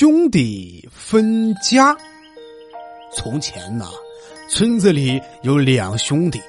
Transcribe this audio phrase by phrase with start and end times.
[0.00, 1.96] 兄弟分家。
[3.12, 3.84] 从前呢，
[4.48, 6.40] 村子里有两兄弟，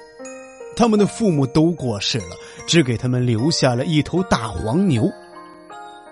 [0.76, 2.35] 他们的父母都过世了，
[2.67, 5.10] 只给他们留下了一头大黄牛。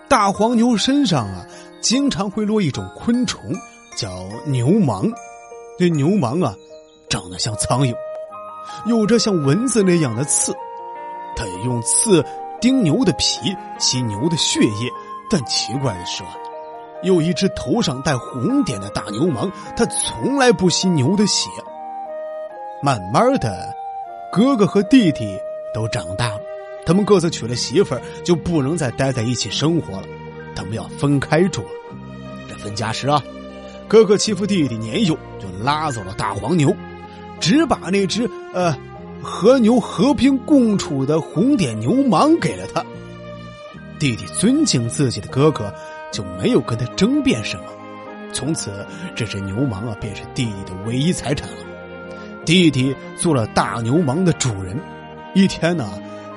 [0.10, 1.46] 大黄牛身上啊，
[1.80, 3.40] 经常会落一种昆虫，
[3.96, 4.10] 叫
[4.48, 5.08] 牛虻。
[5.78, 6.56] 这牛虻啊，
[7.08, 7.94] 长得像苍蝇，
[8.88, 10.52] 有着像蚊子那样的刺。
[11.36, 12.26] 它也用刺
[12.60, 14.92] 钉牛的皮，吸牛的血液。
[15.30, 16.24] 但奇怪的是。
[17.04, 21.50] 有一只头上带红点的大牛虻，它从来不吸牛的血。
[22.82, 23.74] 慢慢的，
[24.32, 25.38] 哥哥和弟弟
[25.74, 26.42] 都长大了，
[26.86, 30.08] 他们各自娶了媳妇儿，就不能再待在一起生活了，
[30.56, 31.70] 他们要分开住了。
[32.50, 33.22] 这分家时啊，
[33.88, 36.76] 哥哥欺负弟弟年幼，就拉走了大黄牛，
[37.40, 38.76] 只把那只呃
[39.22, 42.84] 和牛和平共处的红点牛虻给了他。
[44.00, 45.74] 弟弟尊敬自己的哥哥。
[46.12, 47.64] 就没有跟他争辩什么，
[48.34, 51.56] 从此这只牛虻啊，便是弟弟的唯一财产了。
[52.46, 54.80] 弟弟做了大牛虻的主人。
[55.34, 55.88] 一天呢，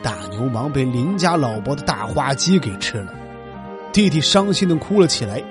[0.03, 3.13] 大牛虻被邻家老伯的大花鸡给吃了，
[3.93, 5.43] 弟弟伤心的哭了起来。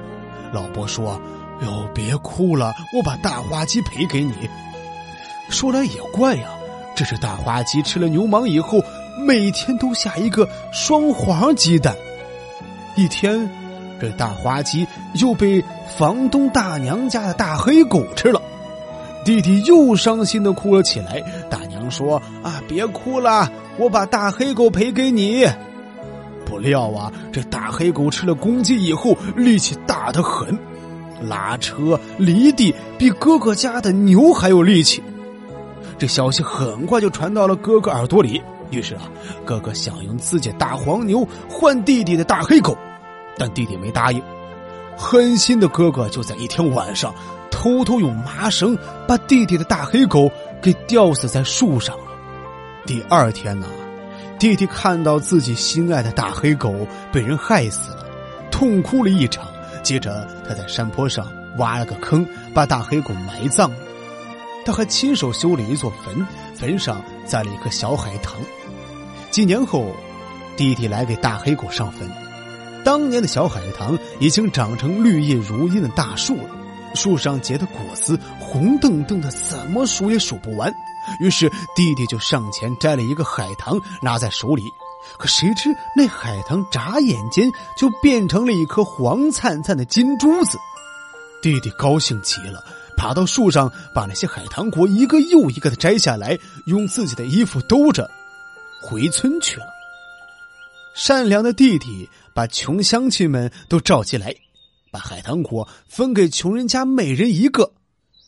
[0.52, 1.20] 老伯说
[1.64, 4.34] ：“哟，别哭了，我把大花鸡赔给你。”
[5.50, 6.50] 说来也怪呀，
[6.96, 8.80] 这只大花鸡吃了牛虻以后，
[9.26, 11.96] 每天都下一个双黄鸡蛋。
[12.96, 13.50] 一天。
[14.00, 15.64] 这大花鸡又被
[15.98, 18.42] 房东大娘家的大黑狗吃了，
[19.26, 21.22] 弟弟又伤心的哭了起来。
[21.50, 25.46] 大娘说：“啊，别哭了，我把大黑狗赔给你。”
[26.46, 30.58] 不料啊，这大黑狗吃了公鸡以后，力气大得很，
[31.22, 35.04] 拉车犁地比哥哥家的牛还有力气。
[35.98, 38.42] 这消息很快就传到了哥哥耳朵里，
[38.72, 39.02] 于是啊，
[39.46, 42.76] 哥哥想用自己大黄牛换弟弟的大黑狗。
[43.40, 44.22] 但弟弟没答应，
[44.98, 47.16] 狠心的哥哥就在一天晚上，
[47.50, 50.30] 偷偷用麻绳把弟弟的大黑狗
[50.62, 52.04] 给吊死在树上了。
[52.86, 53.66] 第二天呢，
[54.38, 58.06] 弟弟看到自己心爱的大黑狗被人害死了，
[58.52, 59.48] 痛哭了一场。
[59.82, 61.26] 接着，他在山坡上
[61.58, 63.72] 挖了个坑，把大黑狗埋葬。
[64.66, 68.36] 他还亲手修了一座坟，坟上栽了一棵小海棠。
[69.32, 69.96] 几年后，
[70.58, 72.10] 弟弟来给大黑狗上坟。
[72.84, 76.50] 当年的小海棠已经长成绿叶如茵的大树了，
[76.96, 80.74] 树上结的果子红澄澄的，怎么数也数不完。
[81.20, 84.64] 于是弟弟就上前摘了一个海棠，拿在手里。
[85.18, 90.58] 可谁知那海棠眨眼间就变成了一颗黄灿灿的金珠子。
[91.42, 92.64] 弟弟高兴极了，
[92.98, 98.10] 爬到树上，把那些海棠果一个又一个的摘下来，用自己的衣服兜着，
[98.82, 99.66] 回村去了。
[100.96, 102.10] 善良的弟弟。
[102.40, 104.34] 把穷乡亲们都召集来，
[104.92, 107.74] 把海棠果分给穷人家每人一个。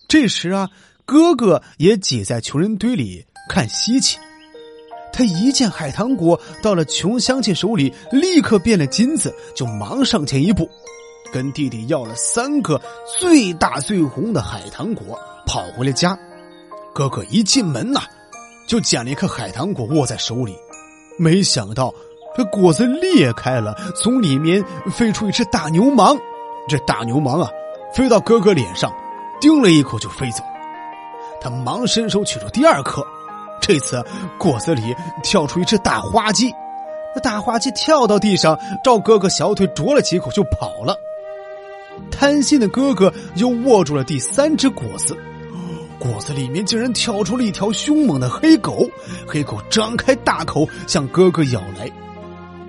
[0.05, 0.69] 这时啊，
[1.05, 4.17] 哥哥也挤在穷人堆里看稀奇。
[5.13, 10.69] 他一见海棠果到了穷乡亲手里，立刻变了金子，就忙上前一步，
[11.31, 12.81] 跟弟弟要了三个
[13.17, 16.19] 最大最红的海棠果，跑回了家。
[16.93, 18.01] 哥哥一进门呐，
[18.67, 20.53] 就捡了一颗海棠果握在手里，
[21.17, 21.93] 没想到。
[22.35, 26.17] 这果子裂开了，从里面飞出一只大牛虻。
[26.67, 27.49] 这大牛虻啊，
[27.93, 28.93] 飞到哥哥脸上，
[29.41, 30.43] 叮了一口就飞走。
[31.41, 33.05] 他忙伸手取出第二颗，
[33.59, 34.01] 这次
[34.37, 36.53] 果子里跳出一只大花鸡。
[37.13, 40.95] 那大花鸡跳到地上，照哥哥小腿啄了几口就跑了。
[42.09, 45.17] 贪心的哥哥又握住了第三只果子，
[45.99, 48.87] 果子里面竟然跳出了一条凶猛的黑狗。
[49.27, 51.91] 黑狗张开大口向哥哥咬来。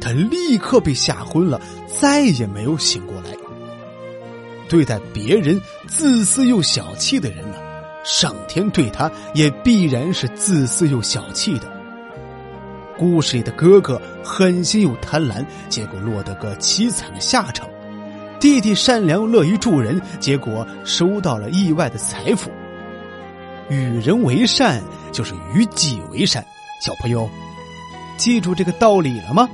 [0.02, 3.30] 他立刻被吓昏了，再也没有醒过来。
[4.68, 7.56] 对待别人自私又小气的人呢，
[8.04, 11.70] 上天对他也必然是自私又小气的。
[12.98, 17.68] 故事里的哥哥狠心又贪婪，结果落得个凄惨的下场；
[18.40, 22.50] 弟弟善良乐于助人，结果收到了意外的财富。
[23.68, 24.82] 与人为善，
[25.12, 26.44] 就是与己为善。
[26.84, 27.28] 小朋友，
[28.16, 29.48] 记住这个道理了吗？